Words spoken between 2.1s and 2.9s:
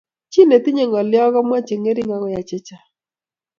ak koyai chechang.